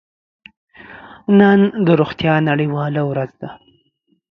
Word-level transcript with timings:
نن 1.39 1.59
د 1.85 1.87
روغتیا 2.01 2.33
نړیواله 2.49 3.01
ورځ 3.09 3.31
ده. 3.41 3.49